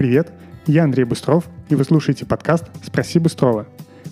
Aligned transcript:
Привет, 0.00 0.32
я 0.66 0.84
Андрей 0.84 1.04
Быстров, 1.04 1.44
и 1.68 1.74
вы 1.74 1.84
слушаете 1.84 2.24
подкаст 2.24 2.64
«Спроси 2.82 3.18
Быстрова». 3.18 3.66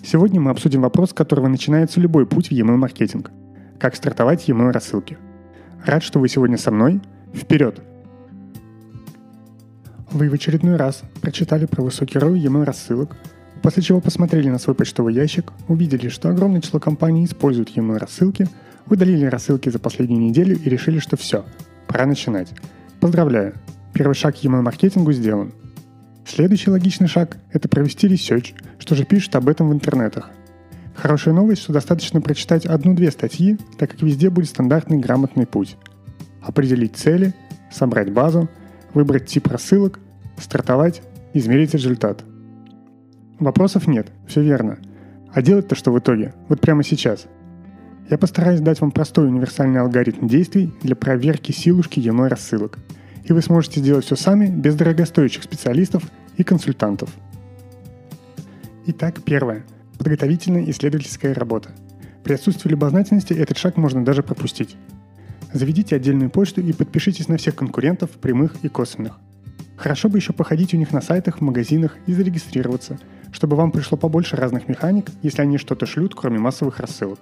Сегодня 0.05 0.39
мы 0.39 0.51
обсудим 0.51 0.83
вопрос, 0.83 1.09
с 1.09 1.13
которого 1.13 1.47
начинается 1.47 1.99
любой 1.99 2.27
путь 2.27 2.49
в 2.49 2.51
e-mail-маркетинг. 2.51 3.31
Как 3.79 3.95
стартовать 3.95 4.47
e-mail 4.47 4.71
рассылки. 4.71 5.17
Рад, 5.83 6.03
что 6.03 6.19
вы 6.19 6.29
сегодня 6.29 6.59
со 6.59 6.69
мной. 6.69 7.01
Вперед! 7.33 7.81
Вы 10.11 10.29
в 10.29 10.33
очередной 10.35 10.75
раз 10.75 11.01
прочитали 11.21 11.65
про 11.65 11.81
высокий 11.81 12.19
ROI 12.19 12.37
e-mail 12.37 12.65
рассылок, 12.65 13.15
после 13.63 13.81
чего 13.81 13.99
посмотрели 13.99 14.47
на 14.47 14.59
свой 14.59 14.75
почтовый 14.75 15.15
ящик, 15.15 15.53
увидели, 15.67 16.09
что 16.09 16.29
огромное 16.29 16.61
число 16.61 16.79
компаний 16.79 17.25
используют 17.25 17.75
e-mail 17.75 17.97
рассылки, 17.97 18.47
удалили 18.85 19.25
рассылки 19.25 19.69
за 19.69 19.79
последнюю 19.79 20.21
неделю 20.21 20.55
и 20.55 20.69
решили, 20.69 20.99
что 20.99 21.17
все, 21.17 21.45
пора 21.87 22.05
начинать. 22.05 22.53
Поздравляю! 22.99 23.55
Первый 23.91 24.13
шаг 24.13 24.35
к 24.35 24.43
email-маркетингу 24.43 25.11
сделан. 25.13 25.51
Следующий 26.29 26.69
логичный 26.69 27.07
шаг– 27.07 27.37
это 27.51 27.67
провести 27.67 28.07
research, 28.07 28.53
что 28.77 28.93
же 28.93 29.03
пишут 29.03 29.35
об 29.35 29.49
этом 29.49 29.69
в 29.69 29.73
интернетах. 29.73 30.29
Хорошая 30.93 31.33
новость, 31.33 31.63
что 31.63 31.73
достаточно 31.73 32.21
прочитать 32.21 32.67
одну-две 32.67 33.09
статьи, 33.09 33.57
так 33.79 33.89
как 33.89 34.03
везде 34.03 34.29
будет 34.29 34.47
стандартный 34.47 34.99
грамотный 34.99 35.47
путь. 35.47 35.75
Определить 36.39 36.95
цели, 36.95 37.33
собрать 37.71 38.13
базу, 38.13 38.47
выбрать 38.93 39.25
тип 39.25 39.47
рассылок, 39.47 39.99
стартовать, 40.37 41.01
измерить 41.33 41.73
результат. 41.73 42.23
Вопросов 43.39 43.87
нет, 43.87 44.11
все 44.27 44.43
верно. 44.43 44.77
А 45.33 45.41
делать-то 45.41 45.73
что 45.73 45.91
в 45.91 45.97
итоге? 45.97 46.35
Вот 46.47 46.61
прямо 46.61 46.83
сейчас. 46.83 47.25
Я 48.07 48.19
постараюсь 48.19 48.61
дать 48.61 48.81
вам 48.81 48.91
простой 48.91 49.27
универсальный 49.27 49.81
алгоритм 49.81 50.27
действий 50.27 50.75
для 50.83 50.95
проверки 50.95 51.51
силушки 51.51 51.99
e 51.99 52.27
рассылок. 52.27 52.77
И 53.23 53.33
вы 53.33 53.41
сможете 53.41 53.79
сделать 53.79 54.05
все 54.05 54.15
сами, 54.15 54.47
без 54.47 54.75
дорогостоящих 54.75 55.43
специалистов 55.43 56.03
и 56.37 56.43
консультантов. 56.43 57.09
Итак, 58.87 59.21
первое. 59.23 59.63
Подготовительная 59.97 60.69
исследовательская 60.69 61.33
работа. 61.33 61.71
При 62.23 62.33
отсутствии 62.33 62.69
любознательности 62.69 63.33
этот 63.33 63.57
шаг 63.57 63.77
можно 63.77 64.03
даже 64.03 64.23
пропустить. 64.23 64.77
Заведите 65.53 65.95
отдельную 65.95 66.29
почту 66.29 66.61
и 66.61 66.73
подпишитесь 66.73 67.27
на 67.27 67.37
всех 67.37 67.55
конкурентов, 67.55 68.11
прямых 68.11 68.55
и 68.63 68.67
косвенных. 68.67 69.19
Хорошо 69.77 70.09
бы 70.09 70.17
еще 70.17 70.33
походить 70.33 70.73
у 70.73 70.77
них 70.77 70.91
на 70.91 71.01
сайтах, 71.01 71.37
в 71.37 71.41
магазинах 71.41 71.95
и 72.05 72.13
зарегистрироваться, 72.13 72.99
чтобы 73.31 73.55
вам 73.55 73.71
пришло 73.71 73.97
побольше 73.97 74.35
разных 74.35 74.67
механик, 74.67 75.09
если 75.23 75.41
они 75.41 75.57
что-то 75.57 75.85
шлют, 75.85 76.15
кроме 76.15 76.37
массовых 76.37 76.79
рассылок. 76.79 77.19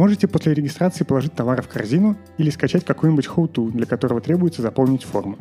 Можете 0.00 0.28
после 0.28 0.54
регистрации 0.54 1.04
положить 1.04 1.34
товары 1.34 1.60
в 1.60 1.68
корзину 1.68 2.16
или 2.38 2.48
скачать 2.48 2.86
какой-нибудь 2.86 3.26
how-to, 3.26 3.70
для 3.70 3.84
которого 3.84 4.22
требуется 4.22 4.62
заполнить 4.62 5.04
форму. 5.04 5.36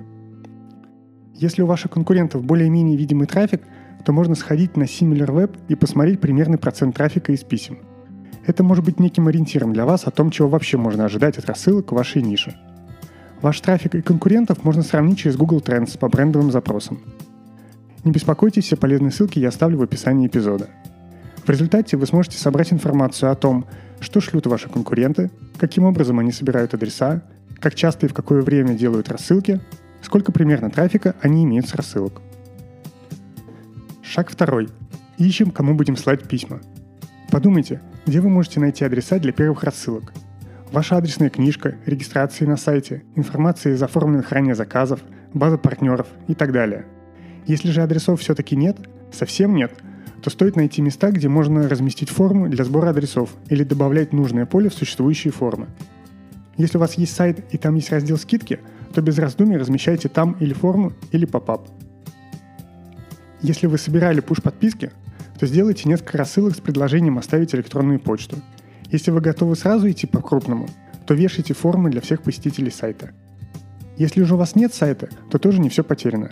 Если 1.34 1.62
у 1.62 1.66
ваших 1.66 1.92
конкурентов 1.92 2.44
более-менее 2.44 2.98
видимый 2.98 3.26
трафик, 3.26 3.62
то 4.04 4.12
можно 4.12 4.36
сходить 4.36 4.76
на 4.76 4.84
SimilarWeb 4.84 5.58
и 5.70 5.76
посмотреть 5.76 6.20
примерный 6.20 6.58
процент 6.58 6.94
трафика 6.94 7.32
из 7.32 7.46
писем. 7.46 7.78
Это 8.46 8.62
может 8.66 8.84
быть 8.84 9.00
неким 9.00 9.30
ориентиром 9.30 9.72
для 9.72 9.86
вас 9.86 10.06
о 10.06 10.12
том, 10.12 10.30
чего 10.30 10.50
вообще 10.50 10.76
можно 10.76 11.06
ожидать 11.06 11.38
от 11.38 11.46
рассылок 11.46 11.94
в 11.94 11.96
вашей 11.96 12.22
нише. 12.22 12.54
Ваш 13.42 13.62
трафик 13.62 13.96
и 13.96 14.02
конкурентов 14.02 14.66
можно 14.66 14.84
сравнить 14.84 15.20
через 15.20 15.38
Google 15.38 15.60
Trends 15.60 15.98
по 15.98 16.10
брендовым 16.10 16.52
запросам. 16.52 17.00
Не 18.04 18.12
беспокойтесь, 18.12 18.66
все 18.66 18.76
полезные 18.76 19.12
ссылки 19.12 19.40
я 19.40 19.48
оставлю 19.48 19.78
в 19.78 19.84
описании 19.84 20.28
эпизода. 20.28 20.68
В 21.46 21.50
результате 21.50 21.96
вы 21.96 22.06
сможете 22.06 22.38
собрать 22.38 22.74
информацию 22.74 23.32
о 23.32 23.36
том, 23.36 23.66
что 24.00 24.22
шлют 24.22 24.48
ваши 24.48 24.70
конкуренты, 24.70 25.32
каким 25.58 25.84
образом 25.84 26.20
они 26.20 26.32
собирают 26.32 26.74
адреса, 26.74 27.22
как 27.60 27.76
часто 27.76 28.06
и 28.06 28.10
в 28.10 28.14
какое 28.14 28.42
время 28.42 28.74
делают 28.74 29.10
рассылки, 29.10 29.60
сколько 30.02 30.32
примерно 30.32 30.70
трафика 30.70 31.16
они 31.22 31.44
имеют 31.44 31.68
с 31.68 31.76
рассылок. 31.76 32.22
Шаг 34.02 34.30
второй. 34.30 34.70
Ищем, 35.18 35.52
кому 35.52 35.76
будем 35.76 35.98
слать 35.98 36.28
письма. 36.28 36.62
Подумайте, 37.30 37.82
где 38.06 38.22
вы 38.22 38.30
можете 38.30 38.60
найти 38.60 38.86
адреса 38.86 39.20
для 39.20 39.32
первых 39.32 39.64
рассылок. 39.64 40.14
Ваша 40.72 40.98
адресная 40.98 41.30
книжка, 41.30 41.76
регистрации 41.86 42.46
на 42.46 42.56
сайте, 42.56 43.04
информация 43.16 43.74
из 43.74 43.84
оформленных 43.84 44.32
ранее 44.32 44.56
заказов, 44.56 45.02
база 45.34 45.58
партнеров 45.58 46.08
и 46.28 46.36
так 46.36 46.52
далее. 46.52 46.86
Если 47.46 47.72
же 47.72 47.82
адресов 47.82 48.22
все-таки 48.22 48.56
нет, 48.56 48.78
совсем 49.12 49.56
нет, 49.56 49.74
то 50.20 50.30
стоит 50.30 50.56
найти 50.56 50.82
места, 50.82 51.12
где 51.12 51.28
можно 51.28 51.68
разместить 51.68 52.10
форму 52.10 52.50
для 52.50 52.64
сбора 52.64 52.90
адресов 52.90 53.30
или 53.50 53.64
добавлять 53.64 54.14
нужное 54.14 54.46
поле 54.46 54.70
в 54.70 54.74
существующие 54.74 55.32
формы. 55.32 55.68
Если 56.58 56.78
у 56.78 56.82
вас 56.82 56.96
есть 56.96 57.16
сайт 57.16 57.46
и 57.54 57.58
там 57.58 57.76
есть 57.76 57.92
раздел 57.92 58.18
скидки– 58.18 58.60
то 58.94 59.02
без 59.02 59.18
раздумий 59.18 59.58
размещайте 59.58 60.10
там 60.10 60.34
или 60.40 60.54
форму, 60.54 60.94
или 61.12 61.26
попап. 61.26 61.68
Если 63.42 63.68
вы 63.68 63.78
собирали 63.78 64.20
пуш-подписки, 64.20 64.92
то 65.40 65.46
сделайте 65.46 65.88
несколько 65.88 66.18
рассылок 66.18 66.56
с 66.56 66.60
предложением 66.60 67.18
оставить 67.18 67.56
электронную 67.56 68.00
почту. 68.00 68.38
Если 68.92 69.12
вы 69.12 69.22
готовы 69.22 69.56
сразу 69.56 69.90
идти 69.90 70.08
по-крупному, 70.08 70.68
то 71.06 71.14
вешайте 71.14 71.54
формы 71.54 71.90
для 71.90 72.02
всех 72.02 72.22
посетителей 72.22 72.72
сайта. 72.72 73.12
Если 73.98 74.24
же 74.24 74.36
у 74.36 74.38
вас 74.38 74.56
нет 74.56 74.74
сайта, 74.74 75.10
то 75.30 75.40
тоже 75.40 75.60
не 75.60 75.70
все 75.70 75.84
потеряно. 75.84 76.32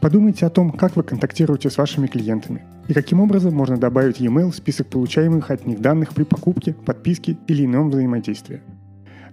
Подумайте 0.00 0.46
о 0.46 0.50
том, 0.50 0.70
как 0.70 0.96
вы 0.96 1.02
контактируете 1.02 1.70
с 1.70 1.78
вашими 1.78 2.06
клиентами 2.06 2.64
и 2.88 2.94
каким 2.94 3.20
образом 3.20 3.54
можно 3.54 3.76
добавить 3.76 4.20
e-mail 4.20 4.50
в 4.50 4.56
список 4.56 4.86
получаемых 4.88 5.50
от 5.50 5.66
них 5.66 5.80
данных 5.80 6.14
при 6.14 6.24
покупке, 6.24 6.72
подписке 6.72 7.36
или 7.46 7.64
ином 7.64 7.90
взаимодействии. 7.90 8.60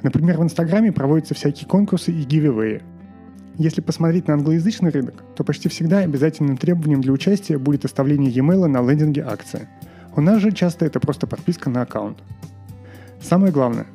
Например, 0.02 0.38
в 0.38 0.44
Инстаграме 0.44 0.92
проводятся 0.92 1.34
всякие 1.34 1.68
конкурсы 1.68 2.12
и 2.12 2.24
гивэвэи. 2.24 2.82
Если 3.58 3.82
посмотреть 3.82 4.28
на 4.28 4.34
англоязычный 4.34 4.90
рынок, 4.90 5.24
то 5.36 5.44
почти 5.44 5.70
всегда 5.70 6.00
обязательным 6.00 6.58
требованием 6.58 7.02
для 7.02 7.14
участия 7.14 7.58
будет 7.58 7.86
оставление 7.86 8.32
e-mail 8.32 8.66
на 8.68 8.82
лендинге 8.82 9.24
акции. 9.24 9.68
У 10.16 10.22
нас 10.22 10.42
же 10.42 10.52
часто 10.52 10.86
это 10.86 11.00
просто 11.00 11.28
подписка 11.28 11.70
на 11.70 11.84
аккаунт. 11.84 12.18
Самое 13.22 13.54
главное, 13.54 13.86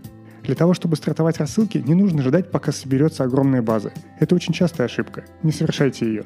для 0.44 0.54
того, 0.54 0.72
чтобы 0.74 0.96
стартовать 0.96 1.38
рассылки, 1.38 1.78
не 1.78 1.94
нужно 1.94 2.22
ждать, 2.22 2.50
пока 2.50 2.72
соберется 2.72 3.24
огромная 3.24 3.60
база. 3.60 3.92
Это 4.18 4.34
очень 4.34 4.54
частая 4.54 4.86
ошибка. 4.86 5.24
Не 5.42 5.52
совершайте 5.52 6.06
ее. 6.06 6.24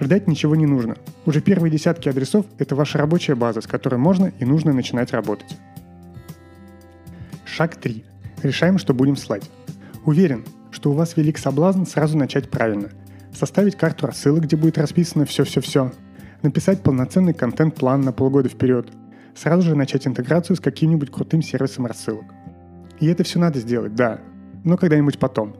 Ждать 0.00 0.28
ничего 0.28 0.54
не 0.54 0.66
нужно. 0.66 0.96
Уже 1.26 1.40
первые 1.40 1.72
десятки 1.72 2.08
адресов– 2.08 2.46
это 2.58 2.76
ваша 2.76 2.98
рабочая 2.98 3.34
база, 3.34 3.60
с 3.60 3.66
которой 3.66 3.96
можно 3.96 4.32
и 4.38 4.44
нужно 4.44 4.72
начинать 4.72 5.12
работать. 5.12 5.56
Шаг 7.44 7.76
3. 7.76 8.04
Решаем, 8.44 8.78
что 8.78 8.94
будем 8.94 9.16
слать. 9.16 9.50
Уверен, 10.04 10.44
что 10.70 10.90
у 10.90 10.94
вас 10.94 11.16
велик 11.16 11.38
соблазн 11.38 11.84
сразу 11.84 12.16
начать 12.16 12.48
правильно. 12.48 12.90
Составить 13.36 13.76
карту 13.76 14.06
рассылок, 14.06 14.44
где 14.44 14.56
будет 14.56 14.78
расписано 14.78 15.26
все-все-все. 15.26 15.92
Написать 16.42 16.82
полноценный 16.82 17.34
контент-план 17.34 18.02
на 18.02 18.12
полгода 18.12 18.48
вперед. 18.48 18.88
Сразу 19.34 19.62
же 19.62 19.74
начать 19.74 20.06
интеграцию 20.06 20.56
с 20.56 20.60
каким-нибудь 20.60 21.10
крутым 21.10 21.42
сервисом 21.42 21.86
рассылок. 21.86 22.26
И 23.00 23.06
это 23.06 23.24
все 23.24 23.40
надо 23.40 23.58
сделать, 23.58 23.94
да, 23.94 24.20
но 24.64 24.76
когда-нибудь 24.76 25.18
потом. 25.18 25.56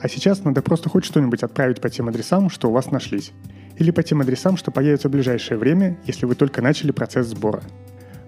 А 0.00 0.08
сейчас 0.08 0.44
надо 0.44 0.62
просто 0.62 0.88
хоть 0.88 1.04
что-нибудь 1.04 1.42
отправить 1.42 1.80
по 1.80 1.90
тем 1.90 2.08
адресам, 2.08 2.50
что 2.50 2.68
у 2.68 2.72
вас 2.72 2.90
нашлись. 2.90 3.32
Или 3.82 3.90
по 3.90 4.04
тем 4.04 4.20
адресам, 4.20 4.56
что 4.56 4.70
появятся 4.70 5.08
в 5.08 5.10
ближайшее 5.10 5.58
время, 5.58 5.98
если 6.06 6.24
вы 6.24 6.36
только 6.36 6.62
начали 6.62 6.92
процесс 6.92 7.26
сбора. 7.26 7.64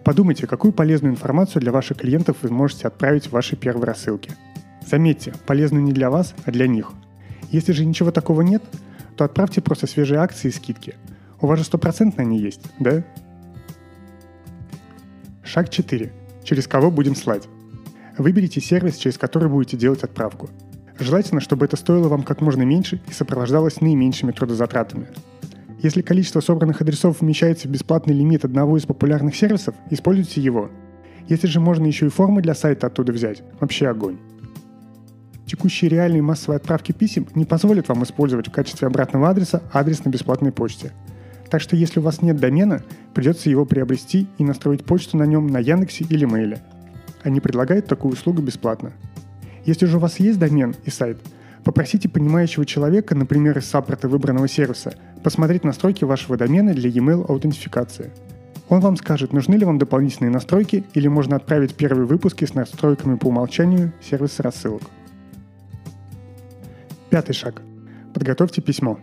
Подумайте, 0.03 0.49
какую 0.49 0.73
полезную 0.73 1.13
информацию 1.13 1.63
для 1.63 1.71
ваших 1.71 1.99
клиентов 1.99 2.39
вы 2.43 2.51
можете 2.51 2.89
отправить 2.89 3.29
в 3.29 3.31
ваши 3.31 3.55
первые 3.55 3.87
рассылки. 3.87 4.33
Заметьте, 4.85 5.33
полезную 5.47 5.85
не 5.85 5.93
для 5.93 6.11
вас, 6.11 6.35
а 6.45 6.51
для 6.51 6.67
них. 6.67 6.91
Если 7.53 7.71
же 7.71 7.85
ничего 7.87 8.11
такого 8.11 8.41
нет, 8.41 8.65
то 9.17 9.25
отправьте 9.25 9.61
просто 9.61 9.87
свежие 9.87 10.19
акции 10.19 10.49
и 10.49 10.51
скидки. 10.51 10.97
У 11.41 11.47
вас 11.47 11.61
же 11.61 11.65
стопроцентно 11.65 12.25
они 12.25 12.41
есть, 12.41 12.63
да? 12.81 13.05
Шаг 15.45 15.71
4. 15.71 16.11
Через 16.43 16.67
кого 16.67 16.91
будем 16.91 17.15
слать? 17.15 17.47
Выберите 18.19 18.61
сервис, 18.61 18.97
через 18.97 19.19
который 19.19 19.49
будете 19.49 19.77
делать 19.77 20.03
отправку. 20.03 20.51
Желательно, 20.99 21.41
чтобы 21.41 21.67
это 21.67 21.77
стоило 21.77 22.09
вам 22.09 22.25
как 22.25 22.41
можно 22.41 22.63
меньше 22.63 23.01
и 23.07 23.13
сопровождалось 23.13 23.81
наименьшими 23.81 24.33
трудозатратами. 24.33 25.07
Если 25.85 26.01
количество 26.01 26.41
собранных 26.41 26.81
адресов 26.81 27.21
вмещается 27.21 27.69
в 27.69 27.71
бесплатный 27.71 28.15
лимит 28.15 28.43
одного 28.47 28.79
из 28.79 28.87
популярных 28.87 29.37
сервисов, 29.37 29.75
используйте 29.91 30.41
его. 30.41 30.71
Если 31.29 31.47
же 31.47 31.61
можно 31.61 31.85
еще 31.85 32.07
и 32.07 32.09
формы 32.09 32.41
для 32.41 32.55
сайта 32.55 32.87
оттуда 32.87 33.13
взять, 33.13 33.43
вообще 33.61 33.89
огонь. 33.89 34.17
Текущие 35.45 35.91
реальные 35.91 36.23
массовые 36.23 36.57
отправки 36.57 36.93
писем 36.93 37.27
не 37.35 37.45
позволят 37.45 37.89
вам 37.89 38.03
использовать 38.03 38.49
в 38.49 38.51
качестве 38.51 38.89
обратного 38.89 39.29
адреса 39.29 39.63
адрес 39.75 40.03
на 40.07 40.09
бесплатной 40.09 40.53
почте. 40.53 40.93
Так 41.51 41.61
что 41.61 41.77
если 41.77 42.01
у 42.01 42.03
вас 42.03 42.23
нет 42.23 42.39
домена, 42.39 42.83
придется 43.13 43.51
его 43.51 43.67
приобрести 43.67 44.27
и 44.39 44.43
настроить 44.43 44.87
почту 44.87 45.19
на 45.19 45.25
нем 45.25 45.49
на 45.49 45.59
Яндексе 45.59 46.07
или 46.09 46.25
Мейле. 46.25 46.63
Они 47.23 47.41
предлагают 47.41 47.89
такую 47.89 48.15
услугу 48.15 48.41
бесплатно. 48.41 48.93
Если 49.67 49.85
же 49.85 49.99
у 49.99 50.01
вас 50.01 50.19
есть 50.19 50.39
домен 50.39 50.75
и 50.87 50.91
сайт, 50.91 51.19
попросите 51.65 52.09
понимающего 52.09 52.67
человека, 52.67 53.15
например, 53.15 53.59
из 53.59 53.67
саппорта 53.67 54.09
выбранного 54.09 54.47
сервиса, 54.49 54.95
посмотреть 55.23 55.65
настройки 55.65 56.05
вашего 56.05 56.37
домена 56.37 56.75
для 56.75 56.91
e-mail 56.91 57.25
аутентификации. 57.27 58.13
Он 58.69 58.81
вам 58.81 58.97
скажет, 58.97 59.33
нужны 59.33 59.57
ли 59.57 59.65
вам 59.65 59.79
дополнительные 59.79 60.31
настройки 60.31 60.85
или 60.95 61.09
можно 61.09 61.37
отправить 61.37 61.75
первые 61.75 62.07
выпуски 62.07 62.45
с 62.45 62.55
настройками 62.55 63.17
по 63.17 63.29
умолчанию 63.29 63.93
сервиса 64.03 64.43
рассылок. 64.43 64.83
Пятый 67.11 67.33
шаг. 67.33 67.63
Подготовьте 68.13 68.63
письмо. 68.63 68.99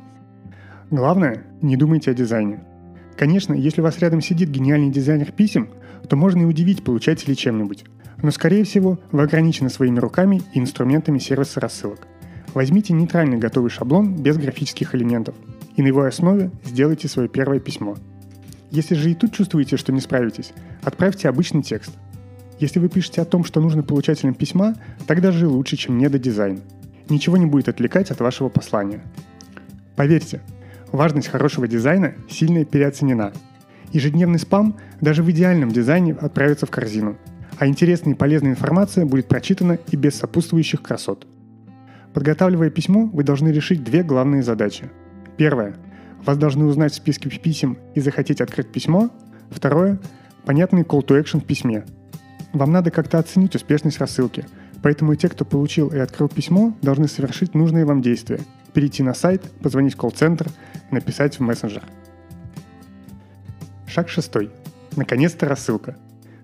Главное, 0.89 1.43
не 1.61 1.77
думайте 1.77 2.11
о 2.11 2.13
дизайне. 2.13 2.63
Конечно, 3.17 3.53
если 3.53 3.81
у 3.81 3.83
вас 3.83 3.99
рядом 3.99 4.21
сидит 4.21 4.49
гениальный 4.49 4.89
дизайнер 4.89 5.31
писем, 5.31 5.69
то 6.09 6.15
можно 6.15 6.41
и 6.41 6.45
удивить 6.45 6.83
получателей 6.83 7.35
чем-нибудь. 7.35 7.85
Но, 8.21 8.31
скорее 8.31 8.63
всего, 8.63 8.99
вы 9.11 9.23
ограничены 9.23 9.69
своими 9.69 9.99
руками 9.99 10.41
и 10.53 10.59
инструментами 10.59 11.19
сервиса 11.19 11.59
рассылок. 11.59 12.07
Возьмите 12.53 12.93
нейтральный 12.93 13.37
готовый 13.37 13.69
шаблон 13.69 14.15
без 14.15 14.37
графических 14.37 14.93
элементов 14.93 15.35
и 15.75 15.81
на 15.81 15.87
его 15.87 16.03
основе 16.03 16.51
сделайте 16.65 17.07
свое 17.07 17.29
первое 17.29 17.59
письмо. 17.59 17.95
Если 18.71 18.95
же 18.95 19.11
и 19.11 19.15
тут 19.15 19.33
чувствуете, 19.33 19.77
что 19.77 19.91
не 19.91 20.01
справитесь, 20.01 20.53
отправьте 20.83 21.29
обычный 21.29 21.63
текст. 21.63 21.91
Если 22.59 22.79
вы 22.79 22.89
пишете 22.89 23.21
о 23.21 23.25
том, 23.25 23.43
что 23.43 23.61
нужно 23.61 23.83
получателям 23.83 24.33
письма, 24.33 24.75
тогда 25.07 25.31
же 25.31 25.47
лучше, 25.47 25.77
чем 25.77 25.97
недодизайн. 25.97 26.61
Ничего 27.09 27.37
не 27.37 27.45
будет 27.45 27.69
отвлекать 27.69 28.11
от 28.11 28.19
вашего 28.19 28.49
послания. 28.49 29.01
Поверьте, 29.95 30.41
важность 30.91 31.27
хорошего 31.27 31.67
дизайна 31.67 32.13
сильно 32.29 32.63
переоценена. 32.63 33.33
Ежедневный 33.91 34.39
спам 34.39 34.77
даже 35.01 35.23
в 35.23 35.31
идеальном 35.31 35.71
дизайне 35.71 36.13
отправится 36.13 36.65
в 36.65 36.71
корзину, 36.71 37.17
а 37.57 37.67
интересная 37.67 38.13
и 38.13 38.17
полезная 38.17 38.51
информация 38.51 39.05
будет 39.05 39.27
прочитана 39.27 39.79
и 39.89 39.95
без 39.95 40.15
сопутствующих 40.15 40.81
красот. 40.81 41.27
Подготавливая 42.13 42.69
письмо, 42.69 43.05
вы 43.05 43.23
должны 43.23 43.49
решить 43.49 43.83
две 43.83 44.03
главные 44.03 44.43
задачи. 44.43 44.89
Первое. 45.37 45.75
Вас 46.25 46.37
должны 46.37 46.65
узнать 46.65 46.91
в 46.91 46.95
списке 46.95 47.29
писем 47.29 47.77
и 47.95 48.01
захотеть 48.01 48.41
открыть 48.41 48.71
письмо. 48.71 49.09
Второе. 49.49 49.99
Понятный 50.45 50.81
call 50.81 51.05
to 51.05 51.19
action 51.21 51.39
в 51.39 51.45
письме. 51.45 51.85
Вам 52.53 52.71
надо 52.71 52.91
как-то 52.91 53.17
оценить 53.17 53.55
успешность 53.55 53.99
рассылки, 53.99 54.45
поэтому 54.83 55.15
те, 55.15 55.29
кто 55.29 55.45
получил 55.45 55.87
и 55.87 55.97
открыл 55.97 56.27
письмо, 56.27 56.75
должны 56.81 57.07
совершить 57.07 57.55
нужные 57.55 57.85
вам 57.85 58.01
действия. 58.01 58.41
Перейти 58.73 59.03
на 59.03 59.13
сайт, 59.13 59.43
позвонить 59.61 59.93
в 59.93 59.97
колл-центр, 59.97 60.47
написать 60.91 61.39
в 61.39 61.41
мессенджер. 61.41 61.83
Шаг 63.87 64.09
шестой. 64.09 64.51
Наконец-то 64.97 65.47
рассылка. 65.47 65.95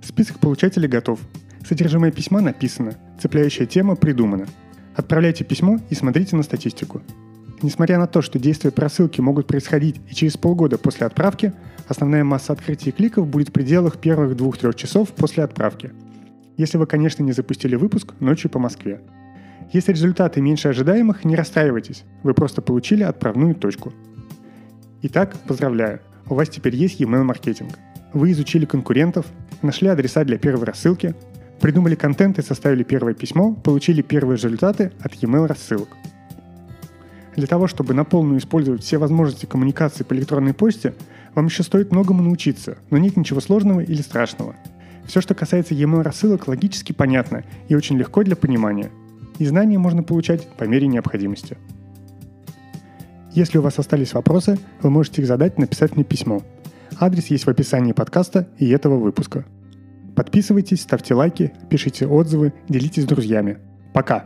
Список 0.01 0.39
получателей 0.39 0.87
готов. 0.87 1.19
Содержимое 1.67 2.11
письма 2.11 2.39
написано, 2.39 2.95
цепляющая 3.19 3.65
тема 3.65 3.95
придумана– 3.95 4.47
Отправляйте 4.97 5.43
письмо 5.43 5.79
и 5.91 5.95
смотрите 5.95 6.35
на 6.35 6.41
статистику. 6.41 7.03
Несмотря 7.61 7.99
на 7.99 8.07
то, 8.07 8.23
что 8.23 8.39
действия 8.39 8.71
просылки 8.71 9.21
могут 9.21 9.45
происходить 9.45 10.01
и 10.09 10.15
через 10.15 10.37
полгода 10.37 10.79
после 10.79 11.05
отправки, 11.05 11.53
основная 11.87 12.23
масса 12.23 12.53
открытий 12.53 12.91
кликов 12.91 13.27
будет 13.27 13.49
в 13.49 13.51
пределах 13.51 13.99
первых 13.99 14.35
2-3 14.35 14.75
часов 14.75 15.11
после 15.11 15.43
отправки. 15.43 15.91
Если 16.57 16.79
вы, 16.79 16.87
конечно, 16.87 17.21
не 17.21 17.31
запустили 17.31 17.75
выпуск 17.75 18.15
ночью 18.19 18.49
по 18.49 18.57
Москве. 18.57 18.99
Если 19.71 19.91
результаты 19.91 20.41
меньше 20.41 20.69
ожидаемых, 20.69 21.25
не 21.25 21.35
расстраивайтесь, 21.35 22.03
вы 22.23 22.33
просто 22.33 22.63
получили 22.63 23.03
отправную 23.03 23.53
точку. 23.53 23.93
Итак, 25.03 25.35
поздравляю, 25.47 25.99
у 26.27 26.33
вас 26.33 26.49
теперь 26.49 26.75
есть 26.75 26.99
email 26.99 27.21
маркетинг. 27.21 27.77
Вы 28.13 28.31
изучили 28.31 28.65
конкурентов, 28.65 29.27
нашли 29.61 29.89
адреса 29.89 30.23
для 30.23 30.39
первой 30.39 30.65
рассылки, 30.65 31.13
Придумали 31.59 31.95
контент 31.95 32.37
и 32.37 32.43
составили 32.43 32.83
первое 32.83 33.13
письмо, 33.13 33.53
получили 33.53 34.01
первые 34.01 34.37
результаты 34.37 34.91
от 35.01 35.15
e-mail 35.15 35.47
рассылок. 35.47 35.89
Для 37.35 37.47
того, 37.47 37.67
чтобы 37.67 37.93
на 37.93 38.03
полную 38.03 38.39
использовать 38.39 38.83
все 38.83 38.97
возможности 38.97 39.45
коммуникации 39.45 40.03
по 40.03 40.13
электронной 40.13 40.53
почте, 40.53 40.93
вам 41.35 41.47
еще 41.47 41.63
стоит 41.63 41.91
многому 41.91 42.23
научиться, 42.23 42.77
но 42.89 42.97
нет 42.97 43.17
ничего 43.17 43.39
сложного 43.41 43.79
или 43.79 44.01
страшного. 44.01 44.55
Все, 45.05 45.21
что 45.21 45.33
касается 45.35 45.73
e-mail 45.73 46.03
рассылок, 46.03 46.47
логически 46.47 46.93
понятно 46.93 47.43
и 47.69 47.75
очень 47.75 47.97
легко 47.97 48.23
для 48.23 48.35
понимания. 48.35 48.91
И 49.39 49.45
знания 49.45 49.77
можно 49.77 50.03
получать 50.03 50.47
по 50.57 50.63
мере 50.63 50.87
необходимости. 50.87 51.57
Если 53.33 53.59
у 53.59 53.61
вас 53.61 53.77
остались 53.77 54.13
вопросы, 54.13 54.57
вы 54.81 54.89
можете 54.89 55.21
их 55.21 55.27
задать, 55.27 55.59
написав 55.59 55.95
мне 55.95 56.03
письмо. 56.03 56.41
Адрес 56.99 57.27
есть 57.27 57.45
в 57.45 57.49
описании 57.49 57.91
подкаста 57.91 58.47
и 58.57 58.67
этого 58.69 58.97
выпуска– 58.97 59.45
Подписывайтесь, 60.17 60.81
ставьте 60.81 61.13
лайки, 61.13 61.53
пишите 61.69 62.07
отзывы, 62.07 62.51
делитесь 62.67 63.03
с 63.03 63.05
друзьями. 63.05 63.59
Пока! 63.93 64.25